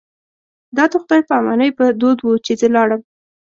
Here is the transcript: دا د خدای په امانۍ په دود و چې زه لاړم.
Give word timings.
دا 0.75 0.83
د 0.91 0.93
خدای 1.01 1.21
په 1.27 1.33
امانۍ 1.39 1.69
په 1.77 1.83
دود 2.01 2.19
و 2.21 2.29
چې 2.45 2.53
زه 2.59 2.67
لاړم. 2.75 3.01